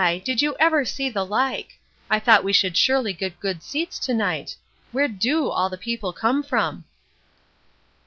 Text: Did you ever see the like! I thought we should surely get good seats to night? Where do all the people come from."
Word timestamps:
Did 0.23 0.41
you 0.41 0.55
ever 0.59 0.83
see 0.83 1.11
the 1.11 1.23
like! 1.23 1.77
I 2.09 2.19
thought 2.19 2.43
we 2.43 2.53
should 2.53 2.75
surely 2.75 3.13
get 3.13 3.39
good 3.39 3.61
seats 3.61 3.99
to 3.99 4.15
night? 4.15 4.55
Where 4.91 5.07
do 5.07 5.47
all 5.47 5.69
the 5.69 5.77
people 5.77 6.11
come 6.11 6.41
from." 6.41 6.85